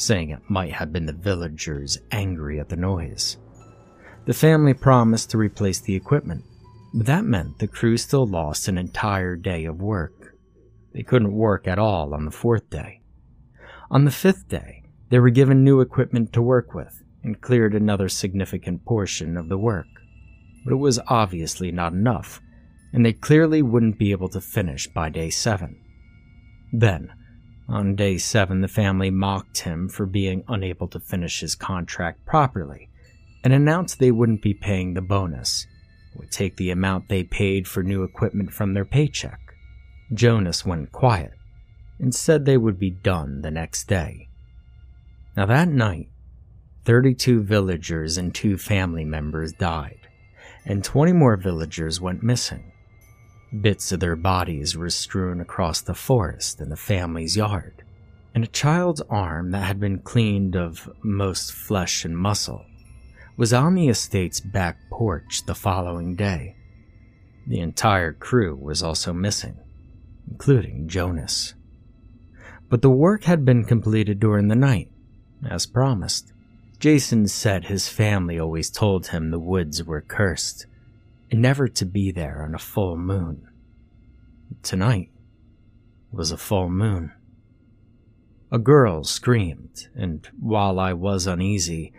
saying 0.00 0.30
it 0.30 0.40
might 0.48 0.72
have 0.72 0.92
been 0.92 1.06
the 1.06 1.12
villagers 1.12 1.98
angry 2.10 2.58
at 2.58 2.68
the 2.68 2.76
noise. 2.76 3.36
The 4.24 4.32
family 4.34 4.74
promised 4.74 5.30
to 5.30 5.38
replace 5.38 5.80
the 5.80 5.94
equipment, 5.94 6.44
that 6.92 7.24
meant 7.24 7.58
the 7.58 7.68
crew 7.68 7.96
still 7.96 8.26
lost 8.26 8.68
an 8.68 8.78
entire 8.78 9.36
day 9.36 9.64
of 9.64 9.80
work. 9.80 10.34
They 10.92 11.02
couldn't 11.02 11.32
work 11.32 11.68
at 11.68 11.78
all 11.78 12.14
on 12.14 12.24
the 12.24 12.30
fourth 12.30 12.68
day. 12.70 13.00
On 13.90 14.04
the 14.04 14.10
fifth 14.10 14.48
day, 14.48 14.82
they 15.08 15.18
were 15.18 15.30
given 15.30 15.62
new 15.62 15.80
equipment 15.80 16.32
to 16.32 16.42
work 16.42 16.74
with 16.74 17.02
and 17.22 17.40
cleared 17.40 17.74
another 17.74 18.08
significant 18.08 18.84
portion 18.84 19.36
of 19.36 19.48
the 19.48 19.58
work. 19.58 19.86
But 20.64 20.72
it 20.72 20.76
was 20.76 21.00
obviously 21.06 21.70
not 21.70 21.92
enough, 21.92 22.40
and 22.92 23.04
they 23.04 23.12
clearly 23.12 23.62
wouldn't 23.62 23.98
be 23.98 24.10
able 24.10 24.28
to 24.30 24.40
finish 24.40 24.86
by 24.88 25.10
day 25.10 25.30
seven. 25.30 25.80
Then, 26.72 27.12
on 27.68 27.94
day 27.94 28.18
seven, 28.18 28.62
the 28.62 28.68
family 28.68 29.10
mocked 29.10 29.60
him 29.60 29.88
for 29.88 30.06
being 30.06 30.44
unable 30.48 30.88
to 30.88 31.00
finish 31.00 31.40
his 31.40 31.54
contract 31.54 32.24
properly 32.26 32.88
and 33.44 33.52
announced 33.52 33.98
they 33.98 34.10
wouldn't 34.10 34.42
be 34.42 34.54
paying 34.54 34.94
the 34.94 35.00
bonus, 35.00 35.66
would 36.14 36.30
take 36.30 36.56
the 36.56 36.70
amount 36.70 37.08
they 37.08 37.22
paid 37.22 37.68
for 37.68 37.82
new 37.82 38.02
equipment 38.02 38.52
from 38.52 38.74
their 38.74 38.84
paycheck. 38.84 39.40
Jonas 40.12 40.66
went 40.66 40.92
quiet 40.92 41.32
and 41.98 42.14
said 42.14 42.44
they 42.44 42.56
would 42.56 42.78
be 42.78 42.90
done 42.90 43.42
the 43.42 43.50
next 43.50 43.86
day. 43.86 44.28
Now, 45.36 45.46
that 45.46 45.68
night, 45.68 46.08
32 46.84 47.42
villagers 47.42 48.16
and 48.18 48.34
two 48.34 48.56
family 48.56 49.04
members 49.04 49.52
died, 49.52 50.08
and 50.64 50.82
20 50.82 51.12
more 51.12 51.36
villagers 51.36 52.00
went 52.00 52.22
missing. 52.22 52.72
Bits 53.60 53.92
of 53.92 54.00
their 54.00 54.16
bodies 54.16 54.76
were 54.76 54.90
strewn 54.90 55.40
across 55.40 55.80
the 55.80 55.94
forest 55.94 56.60
and 56.60 56.72
the 56.72 56.76
family's 56.76 57.36
yard, 57.36 57.84
and 58.34 58.44
a 58.44 58.48
child's 58.48 59.02
arm 59.02 59.50
that 59.50 59.64
had 59.64 59.78
been 59.78 59.98
cleaned 59.98 60.56
of 60.56 60.88
most 61.02 61.52
flesh 61.52 62.04
and 62.04 62.16
muscle 62.16 62.64
was 63.36 63.52
on 63.52 63.74
the 63.74 63.88
estate's 63.88 64.40
back 64.40 64.78
porch 64.90 65.44
the 65.46 65.54
following 65.54 66.14
day. 66.14 66.56
The 67.46 67.60
entire 67.60 68.12
crew 68.12 68.54
was 68.54 68.82
also 68.82 69.12
missing, 69.12 69.58
including 70.30 70.88
Jonas. 70.88 71.54
But 72.68 72.82
the 72.82 72.90
work 72.90 73.24
had 73.24 73.44
been 73.44 73.64
completed 73.64 74.20
during 74.20 74.48
the 74.48 74.54
night, 74.54 74.90
as 75.48 75.66
promised. 75.66 76.32
Jason 76.78 77.26
said 77.26 77.64
his 77.64 77.88
family 77.88 78.38
always 78.38 78.70
told 78.70 79.08
him 79.08 79.30
the 79.30 79.38
woods 79.38 79.82
were 79.84 80.00
cursed, 80.00 80.66
and 81.30 81.42
never 81.42 81.68
to 81.68 81.84
be 81.84 82.10
there 82.12 82.42
on 82.42 82.54
a 82.54 82.58
full 82.58 82.96
moon. 82.96 83.48
Tonight 84.62 85.10
was 86.12 86.30
a 86.30 86.36
full 86.36 86.68
moon. 86.68 87.12
A 88.52 88.58
girl 88.58 89.04
screamed, 89.04 89.88
and 89.94 90.28
while 90.40 90.80
I 90.80 90.92
was 90.92 91.26
uneasy, 91.26 91.92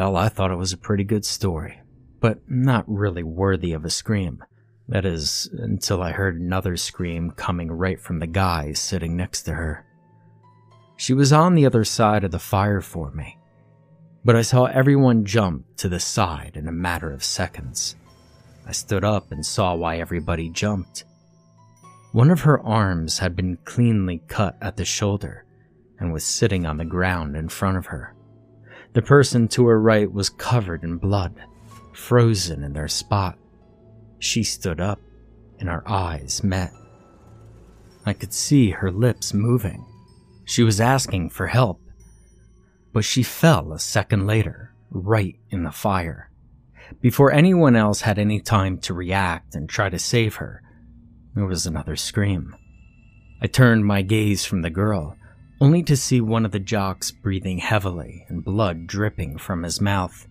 hell, 0.00 0.16
I 0.16 0.30
thought 0.30 0.50
it 0.50 0.56
was 0.56 0.72
a 0.72 0.78
pretty 0.78 1.04
good 1.04 1.26
story, 1.26 1.78
but 2.20 2.38
not 2.48 2.86
really 2.88 3.22
worthy 3.22 3.74
of 3.74 3.84
a 3.84 3.90
scream. 3.90 4.42
That 4.88 5.04
is, 5.04 5.50
until 5.52 6.02
I 6.02 6.12
heard 6.12 6.40
another 6.40 6.78
scream 6.78 7.32
coming 7.32 7.70
right 7.70 8.00
from 8.00 8.18
the 8.18 8.26
guy 8.26 8.72
sitting 8.72 9.14
next 9.14 9.42
to 9.42 9.52
her. 9.52 9.84
She 10.96 11.12
was 11.12 11.34
on 11.34 11.54
the 11.54 11.66
other 11.66 11.84
side 11.84 12.24
of 12.24 12.30
the 12.30 12.38
fire 12.38 12.80
for 12.80 13.10
me, 13.10 13.36
but 14.24 14.36
I 14.36 14.40
saw 14.40 14.64
everyone 14.64 15.26
jump 15.26 15.66
to 15.76 15.88
the 15.90 16.00
side 16.00 16.52
in 16.54 16.66
a 16.66 16.72
matter 16.72 17.12
of 17.12 17.22
seconds. 17.22 17.94
I 18.66 18.72
stood 18.72 19.04
up 19.04 19.30
and 19.32 19.44
saw 19.44 19.74
why 19.74 19.98
everybody 19.98 20.48
jumped. 20.48 21.04
One 22.12 22.30
of 22.30 22.40
her 22.40 22.58
arms 22.60 23.18
had 23.18 23.36
been 23.36 23.58
cleanly 23.66 24.22
cut 24.28 24.56
at 24.62 24.78
the 24.78 24.84
shoulder 24.86 25.44
and 25.98 26.10
was 26.10 26.24
sitting 26.24 26.64
on 26.64 26.78
the 26.78 26.86
ground 26.86 27.36
in 27.36 27.50
front 27.50 27.76
of 27.76 27.84
her. 27.84 28.14
The 28.92 29.02
person 29.02 29.46
to 29.48 29.66
her 29.66 29.80
right 29.80 30.10
was 30.10 30.28
covered 30.28 30.82
in 30.82 30.96
blood, 30.96 31.34
frozen 31.92 32.64
in 32.64 32.72
their 32.72 32.88
spot. 32.88 33.38
She 34.18 34.42
stood 34.42 34.80
up 34.80 35.00
and 35.58 35.68
our 35.68 35.82
eyes 35.86 36.42
met. 36.42 36.72
I 38.04 38.12
could 38.14 38.32
see 38.32 38.70
her 38.70 38.90
lips 38.90 39.32
moving. 39.32 39.84
She 40.44 40.62
was 40.62 40.80
asking 40.80 41.30
for 41.30 41.46
help, 41.46 41.80
but 42.92 43.04
she 43.04 43.22
fell 43.22 43.72
a 43.72 43.78
second 43.78 44.26
later, 44.26 44.74
right 44.90 45.36
in 45.50 45.62
the 45.62 45.70
fire. 45.70 46.30
Before 47.00 47.30
anyone 47.30 47.76
else 47.76 48.00
had 48.00 48.18
any 48.18 48.40
time 48.40 48.78
to 48.78 48.94
react 48.94 49.54
and 49.54 49.68
try 49.68 49.88
to 49.90 49.98
save 49.98 50.36
her, 50.36 50.62
there 51.34 51.46
was 51.46 51.66
another 51.66 51.94
scream. 51.94 52.56
I 53.40 53.46
turned 53.46 53.86
my 53.86 54.02
gaze 54.02 54.44
from 54.44 54.62
the 54.62 54.70
girl, 54.70 55.16
only 55.60 55.82
to 55.82 55.96
see 55.96 56.20
one 56.20 56.44
of 56.44 56.52
the 56.52 56.58
jocks 56.58 57.10
breathing 57.10 57.58
heavily 57.58 58.24
and 58.28 58.44
blood 58.44 58.86
dripping 58.86 59.36
from 59.36 59.62
his 59.62 59.80
mouth. 59.80 60.26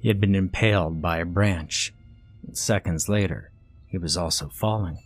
He 0.00 0.08
had 0.08 0.20
been 0.20 0.34
impaled 0.34 1.02
by 1.02 1.18
a 1.18 1.24
branch, 1.24 1.92
seconds 2.52 3.08
later, 3.08 3.50
he 3.88 3.98
was 3.98 4.16
also 4.16 4.48
falling. 4.48 4.98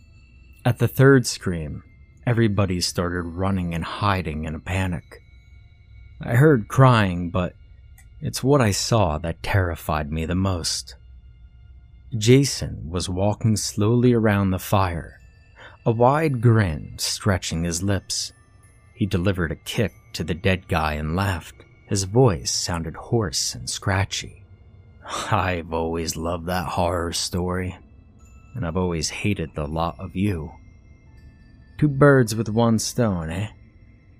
At 0.63 0.77
the 0.77 0.87
third 0.87 1.25
scream, 1.25 1.83
everybody 2.27 2.79
started 2.79 3.23
running 3.23 3.73
and 3.73 3.83
hiding 3.83 4.45
in 4.45 4.55
a 4.55 4.59
panic. 4.59 5.21
I 6.21 6.35
heard 6.35 6.67
crying, 6.67 7.31
but 7.31 7.53
it's 8.21 8.43
what 8.43 8.61
I 8.61 8.71
saw 8.71 9.17
that 9.17 9.43
terrified 9.43 10.11
me 10.11 10.25
the 10.25 10.35
most. 10.35 10.95
Jason 12.17 12.89
was 12.89 13.09
walking 13.09 13.57
slowly 13.57 14.13
around 14.13 14.51
the 14.51 14.59
fire, 14.59 15.19
a 15.85 15.91
wide 15.91 16.39
grin 16.39 16.93
stretching 16.97 17.63
his 17.63 17.81
lips. 17.81 18.31
He 18.93 19.05
delivered 19.05 19.51
a 19.51 19.55
kick 19.55 19.93
to 20.13 20.23
the 20.23 20.35
dead 20.35 20.67
guy 20.67 20.93
and 20.93 21.15
laughed. 21.15 21.55
His 21.87 22.03
voice 22.03 22.51
sounded 22.51 22.95
hoarse 22.95 23.55
and 23.55 23.69
scratchy. 23.69 24.43
I've 25.31 25.73
always 25.73 26.15
loved 26.15 26.45
that 26.45 26.67
horror 26.67 27.11
story, 27.11 27.77
and 28.55 28.65
I've 28.65 28.77
always 28.77 29.09
hated 29.09 29.51
the 29.53 29.67
lot 29.67 29.95
of 29.99 30.15
you. 30.15 30.51
Two 31.77 31.87
birds 31.87 32.35
with 32.35 32.49
one 32.49 32.79
stone, 32.79 33.29
eh? 33.29 33.49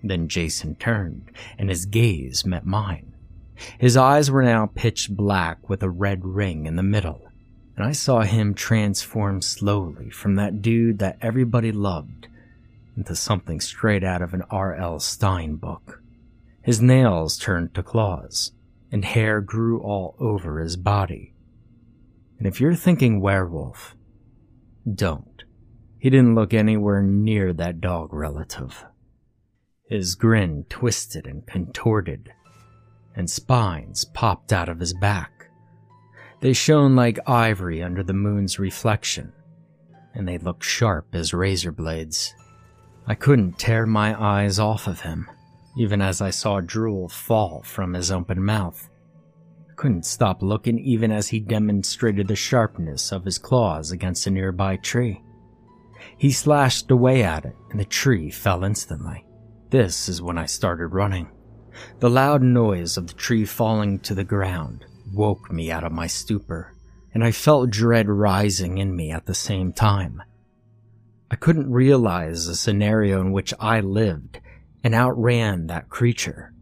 Then 0.03 0.27
Jason 0.27 0.75
turned, 0.75 1.32
and 1.58 1.70
his 1.70 1.86
gaze 1.86 2.46
met 2.46 2.65
mine. 2.65 3.13
His 3.77 3.96
eyes 3.96 4.30
were 4.30 4.44
now 4.44 4.65
pitch 4.65 5.10
black 5.10 5.70
with 5.70 5.84
a 5.84 5.89
red 5.89 6.25
ring 6.25 6.65
in 6.65 6.75
the 6.75 6.84
middle, 6.84 7.22
and 7.77 7.86
I 7.86 7.94
saw 7.94 8.22
him 8.22 8.53
transform 8.53 9.42
slowly 9.42 10.10
from 10.10 10.36
that 10.36 10.62
dude 10.62 11.00
that 11.00 11.20
everybody 11.22 11.72
loved 11.72 12.27
into 12.96 13.16
something 13.16 13.60
straight 13.60 14.04
out 14.04 14.22
of 14.22 14.34
an 14.34 14.44
R.L. 14.50 15.00
Stine 15.00 15.56
book. 15.56 16.02
His 16.62 16.82
nails 16.82 17.38
turned 17.38 17.74
to 17.76 17.84
claws, 17.84 18.52
and 18.92 19.04
hair 19.04 19.42
grew 19.42 19.82
all 19.82 20.16
over 20.20 20.60
his 20.60 20.78
body. 20.78 21.34
And 22.38 22.48
if 22.48 22.62
you're 22.62 22.76
thinking 22.76 23.22
werewolf, 23.22 23.96
don't. 24.92 25.44
He 26.00 26.10
didn't 26.10 26.36
look 26.36 26.54
anywhere 26.54 27.02
near 27.02 27.54
that 27.54 27.82
dog 27.82 28.14
relative. 28.14 28.86
His 29.88 30.16
grin 30.16 30.66
twisted 30.70 31.26
and 31.26 31.46
contorted 31.46 32.34
and 33.16 33.30
spines 33.30 34.06
popped 34.06 34.52
out 34.52 34.70
of 34.70 34.80
his 34.80 34.94
back. 34.94 35.50
They 36.42 36.54
shone 36.54 36.96
like 36.96 37.20
ivory 37.28 37.82
under 37.82 38.04
the 38.04 38.14
moon's 38.14 38.60
reflection, 38.60 39.32
and 40.14 40.28
they 40.28 40.38
looked 40.38 40.64
sharp 40.64 41.14
as 41.14 41.34
razor 41.34 41.72
blades. 41.72 42.34
I 43.06 43.16
couldn't 43.16 43.60
tear 43.60 43.86
my 43.86 44.20
eyes 44.20 44.60
off 44.60 44.88
of 44.88 45.02
him, 45.02 45.30
even 45.78 46.02
as 46.02 46.22
I 46.22 46.30
saw 46.30 46.62
drool 46.62 47.10
fall 47.10 47.62
from 47.64 47.94
his 47.94 48.12
open 48.12 48.42
mouth. 48.44 48.90
I 49.70 49.74
couldn't 49.76 50.06
stop 50.06 50.42
looking 50.42 50.80
even 50.80 51.12
as 51.12 51.28
he 51.28 51.42
demonstrated 51.42 52.28
the 52.28 52.36
sharpness 52.36 53.12
of 53.12 53.26
his 53.26 53.38
claws 53.38 53.92
against 53.92 54.28
a 54.28 54.32
nearby 54.32 54.78
tree. 54.78 55.22
He 56.18 56.32
slashed 56.32 56.92
away 56.92 57.24
at 57.24 57.44
it, 57.46 57.56
and 57.72 57.80
the 57.80 57.86
tree 57.86 58.30
fell 58.30 58.64
instantly. 58.64 59.26
This 59.70 60.08
is 60.08 60.22
when 60.22 60.38
I 60.38 60.46
started 60.46 60.88
running. 60.88 61.30
The 62.00 62.10
loud 62.10 62.42
noise 62.42 62.98
of 62.98 63.08
the 63.08 63.14
tree 63.14 63.46
falling 63.46 64.00
to 64.00 64.16
the 64.16 64.24
ground 64.24 64.86
woke 65.12 65.52
me 65.52 65.72
out 65.72 65.84
of 65.84 65.92
my 65.92 66.08
stupor, 66.08 66.74
and 67.14 67.24
I 67.24 67.32
felt 67.32 67.70
dread 67.70 68.08
rising 68.08 68.78
in 68.78 68.96
me 68.96 69.12
at 69.12 69.26
the 69.26 69.34
same 69.34 69.74
time. 69.74 70.22
I 71.34 71.36
couldn't 71.36 71.72
realize 71.72 72.48
a 72.48 72.56
scenario 72.56 73.20
in 73.20 73.32
which 73.32 73.56
I 73.60 73.80
lived 73.80 74.40
and 74.84 74.94
outran 74.94 75.66
that 75.66 75.90
creature. 75.90 76.54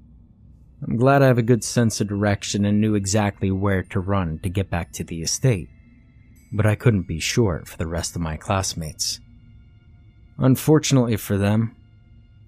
I'm 0.81 0.95
glad 0.95 1.21
I 1.21 1.27
have 1.27 1.37
a 1.37 1.43
good 1.43 1.61
sense 1.61 1.99
of 1.99 2.07
direction 2.07 2.63
and 2.63 2.79
knew 2.79 2.95
exactly 2.95 3.51
where 3.51 3.83
to 3.83 3.99
run 3.99 4.39
to 4.43 4.49
get 4.49 4.69
back 4.69 4.93
to 4.93 5.03
the 5.03 5.23
estate, 5.23 5.67
but 6.53 6.65
I 6.65 6.75
couldn't 6.75 7.05
be 7.05 7.19
sure 7.19 7.63
for 7.65 7.75
the 7.75 7.85
rest 7.85 8.15
of 8.15 8.21
my 8.21 8.37
classmates. 8.37 9.19
Unfortunately 10.37 11.17
for 11.17 11.37
them, 11.37 11.75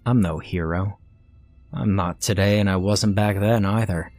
I'm 0.06 0.22
no 0.22 0.39
hero. 0.39 1.00
I'm 1.74 1.94
not 1.94 2.22
today, 2.22 2.62
and 2.62 2.70
I 2.70 2.77
wasn't 2.77 3.15
back 3.15 3.38
then 3.38 3.65
either. 3.65 4.12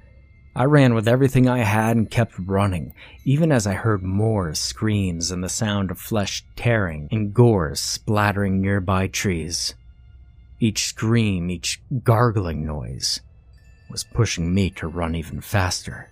I 0.56 0.64
ran 0.66 0.94
with 0.94 1.08
everything 1.08 1.48
I 1.48 1.64
had 1.64 1.96
and 1.96 2.08
kept 2.08 2.38
running, 2.38 2.94
even 3.24 3.50
as 3.50 3.66
I 3.66 3.74
heard 3.74 4.04
more 4.04 4.54
screams 4.54 5.32
and 5.32 5.42
the 5.42 5.48
sound 5.48 5.90
of 5.90 5.98
flesh 5.98 6.44
tearing 6.54 7.08
and 7.10 7.34
gore 7.34 7.74
splattering 7.74 8.60
nearby 8.60 9.08
trees. 9.08 9.74
Each 10.60 10.86
scream, 10.86 11.50
each 11.50 11.82
gargling 12.04 12.64
noise, 12.64 13.20
was 13.90 14.04
pushing 14.04 14.54
me 14.54 14.70
to 14.70 14.86
run 14.86 15.16
even 15.16 15.40
faster. 15.40 16.08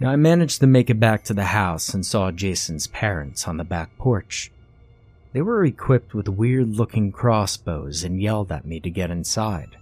Now 0.00 0.10
I 0.10 0.16
managed 0.16 0.58
to 0.60 0.66
make 0.66 0.90
it 0.90 0.98
back 0.98 1.22
to 1.24 1.34
the 1.34 1.44
house 1.44 1.94
and 1.94 2.04
saw 2.04 2.32
Jason's 2.32 2.88
parents 2.88 3.46
on 3.46 3.56
the 3.56 3.64
back 3.64 3.96
porch. 3.98 4.50
They 5.32 5.42
were 5.42 5.64
equipped 5.64 6.12
with 6.12 6.28
weird 6.28 6.70
looking 6.70 7.12
crossbows 7.12 8.02
and 8.02 8.20
yelled 8.20 8.50
at 8.50 8.66
me 8.66 8.80
to 8.80 8.90
get 8.90 9.12
inside. 9.12 9.76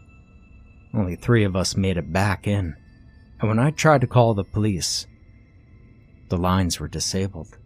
Only 0.93 1.17
three 1.17 1.45
of 1.45 1.57
us 1.57 1.75
made 1.75 1.97
it 1.97 2.13
back 2.13 2.47
in 2.47 2.77
and 3.41 3.49
when 3.49 3.59
I 3.59 3.71
tried 3.71 4.01
to 4.01 4.07
call 4.07 4.35
the 4.35 4.45
police, 4.45 5.07
the 6.29 6.37
lines 6.37 6.81
were 6.81 6.89
disabled. 6.89 7.57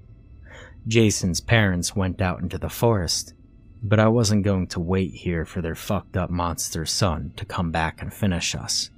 Jason's 0.86 1.40
parents 1.40 1.94
went 1.94 2.20
out 2.20 2.40
into 2.40 2.58
the 2.58 2.68
forest, 2.68 3.34
but 3.82 4.00
I 4.00 4.08
wasn't 4.08 4.44
going 4.44 4.66
to 4.68 4.80
wait 4.80 5.12
here 5.12 5.44
for 5.44 5.62
their 5.62 5.74
fucked 5.74 6.16
up 6.16 6.30
monster 6.30 6.84
son 6.84 7.32
to 7.36 7.44
come 7.44 7.70
back 7.70 8.02
and 8.02 8.12
finish 8.12 8.54
us. 8.54 8.90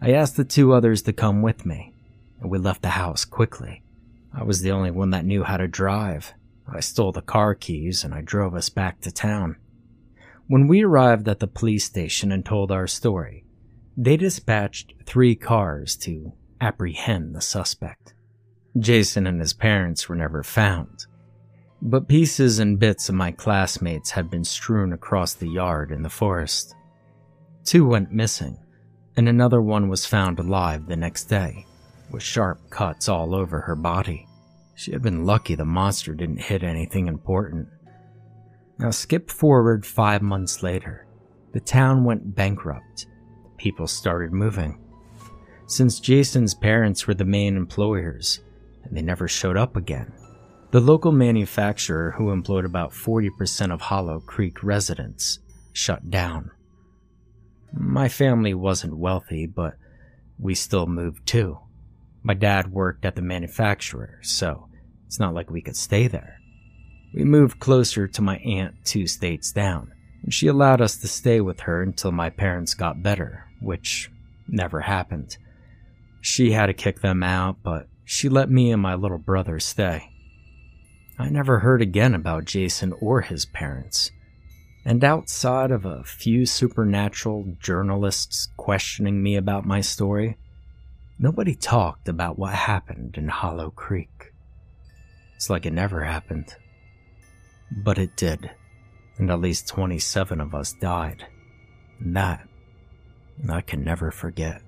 I 0.00 0.12
asked 0.12 0.36
the 0.36 0.44
two 0.44 0.72
others 0.72 1.02
to 1.02 1.12
come 1.12 1.42
with 1.42 1.64
me, 1.64 1.94
and 2.40 2.50
we 2.50 2.58
left 2.58 2.82
the 2.82 2.90
house 2.90 3.24
quickly. 3.24 3.82
I 4.34 4.44
was 4.44 4.62
the 4.62 4.72
only 4.72 4.90
one 4.90 5.10
that 5.10 5.24
knew 5.24 5.44
how 5.44 5.56
to 5.56 5.68
drive. 5.68 6.34
I 6.66 6.80
stole 6.80 7.12
the 7.12 7.22
car 7.22 7.54
keys 7.54 8.02
and 8.02 8.14
I 8.14 8.20
drove 8.20 8.54
us 8.54 8.68
back 8.68 9.00
to 9.02 9.12
town. 9.12 9.56
When 10.46 10.66
we 10.66 10.82
arrived 10.82 11.28
at 11.28 11.40
the 11.40 11.46
police 11.46 11.84
station 11.84 12.32
and 12.32 12.44
told 12.44 12.72
our 12.72 12.86
story, 12.86 13.44
they 13.96 14.16
dispatched 14.16 14.94
three 15.04 15.34
cars 15.34 15.96
to 15.96 16.32
apprehend 16.60 17.34
the 17.34 17.40
suspect. 17.40 18.14
Jason 18.78 19.26
and 19.26 19.40
his 19.40 19.52
parents 19.52 20.08
were 20.08 20.16
never 20.16 20.42
found, 20.42 21.06
but 21.82 22.08
pieces 22.08 22.58
and 22.58 22.78
bits 22.78 23.08
of 23.08 23.14
my 23.14 23.30
classmates 23.30 24.10
had 24.10 24.30
been 24.30 24.44
strewn 24.44 24.92
across 24.92 25.34
the 25.34 25.48
yard 25.48 25.90
in 25.90 26.02
the 26.02 26.08
forest. 26.08 26.74
Two 27.64 27.86
went 27.86 28.12
missing, 28.12 28.56
and 29.16 29.28
another 29.28 29.60
one 29.60 29.88
was 29.88 30.06
found 30.06 30.38
alive 30.38 30.86
the 30.86 30.96
next 30.96 31.24
day, 31.24 31.66
with 32.10 32.22
sharp 32.22 32.70
cuts 32.70 33.08
all 33.08 33.34
over 33.34 33.60
her 33.60 33.76
body. 33.76 34.26
She 34.74 34.92
had 34.92 35.02
been 35.02 35.26
lucky 35.26 35.54
the 35.54 35.64
monster 35.64 36.14
didn't 36.14 36.40
hit 36.40 36.62
anything 36.62 37.08
important. 37.08 37.68
Now, 38.78 38.90
skip 38.90 39.30
forward 39.30 39.84
five 39.84 40.22
months 40.22 40.62
later. 40.62 41.06
The 41.52 41.60
town 41.60 42.04
went 42.04 42.34
bankrupt, 42.34 43.06
people 43.62 43.86
started 43.86 44.32
moving. 44.32 44.76
Since 45.66 46.00
Jason's 46.00 46.52
parents 46.52 47.06
were 47.06 47.14
the 47.14 47.24
main 47.24 47.56
employers, 47.56 48.40
and 48.82 48.96
they 48.96 49.02
never 49.02 49.28
showed 49.28 49.56
up 49.56 49.76
again, 49.76 50.12
the 50.72 50.80
local 50.80 51.12
manufacturer, 51.12 52.10
who 52.10 52.30
employed 52.30 52.64
about 52.64 52.90
40% 52.90 53.72
of 53.72 53.80
Hollow 53.80 54.18
Creek 54.18 54.64
residents, 54.64 55.38
shut 55.72 56.10
down. 56.10 56.50
My 57.72 58.08
family 58.08 58.52
wasn't 58.52 58.98
wealthy, 58.98 59.46
but 59.46 59.74
we 60.40 60.56
still 60.56 60.88
moved 60.88 61.24
too. 61.24 61.60
My 62.24 62.34
dad 62.34 62.72
worked 62.72 63.04
at 63.04 63.14
the 63.14 63.22
manufacturer, 63.22 64.18
so 64.22 64.66
it's 65.06 65.20
not 65.20 65.34
like 65.34 65.50
we 65.50 65.62
could 65.62 65.76
stay 65.76 66.08
there. 66.08 66.36
We 67.14 67.22
moved 67.22 67.60
closer 67.60 68.08
to 68.08 68.22
my 68.22 68.38
aunt 68.38 68.74
two 68.84 69.06
states 69.06 69.52
down, 69.52 69.92
and 70.24 70.34
she 70.34 70.48
allowed 70.48 70.80
us 70.80 70.96
to 70.96 71.06
stay 71.06 71.40
with 71.40 71.60
her 71.60 71.80
until 71.80 72.10
my 72.10 72.28
parents 72.28 72.74
got 72.74 73.04
better, 73.04 73.46
which 73.62 74.10
never 74.48 74.80
happened. 74.80 75.36
She 76.20 76.52
had 76.52 76.66
to 76.66 76.74
kick 76.74 77.00
them 77.00 77.22
out, 77.22 77.56
but 77.62 77.88
she 78.04 78.28
let 78.28 78.50
me 78.50 78.70
and 78.70 78.82
my 78.82 78.94
little 78.94 79.18
brother 79.18 79.58
stay. 79.58 80.10
I 81.18 81.28
never 81.28 81.60
heard 81.60 81.82
again 81.82 82.14
about 82.14 82.44
Jason 82.44 82.92
or 83.00 83.20
his 83.20 83.44
parents. 83.46 84.10
And 84.84 85.04
outside 85.04 85.70
of 85.70 85.84
a 85.84 86.02
few 86.02 86.44
supernatural 86.44 87.56
journalists 87.60 88.48
questioning 88.56 89.22
me 89.22 89.36
about 89.36 89.64
my 89.64 89.80
story, 89.80 90.36
nobody 91.18 91.54
talked 91.54 92.08
about 92.08 92.38
what 92.38 92.54
happened 92.54 93.16
in 93.16 93.28
Hollow 93.28 93.70
Creek. 93.70 94.32
It's 95.36 95.48
like 95.48 95.66
it 95.66 95.72
never 95.72 96.04
happened. 96.04 96.54
But 97.70 97.98
it 97.98 98.16
did, 98.16 98.50
and 99.18 99.30
at 99.30 99.40
least 99.40 99.68
27 99.68 100.40
of 100.40 100.54
us 100.54 100.72
died. 100.72 101.26
And 102.00 102.16
that 102.16 102.48
I 103.48 103.60
can 103.60 103.82
never 103.82 104.10
forget. 104.10 104.62